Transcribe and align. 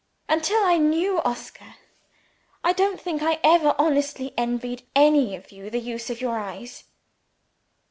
Until 0.27 0.63
I 0.63 0.77
knew 0.77 1.21
Oscar, 1.21 1.75
I 2.63 2.73
don't 2.73 2.99
think 2.99 3.21
I 3.21 3.39
ever 3.43 3.75
honestly 3.77 4.33
envied 4.35 4.81
any 4.95 5.35
of 5.35 5.51
you 5.51 5.69
the 5.69 5.77
use 5.79 6.09
of 6.09 6.19
your 6.21 6.39
eyes." 6.39 6.85